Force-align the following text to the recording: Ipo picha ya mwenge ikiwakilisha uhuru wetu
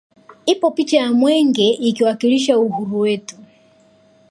Ipo 0.45 0.71
picha 0.71 0.97
ya 0.97 1.11
mwenge 1.13 1.67
ikiwakilisha 1.69 2.59
uhuru 2.59 2.99
wetu 2.99 3.35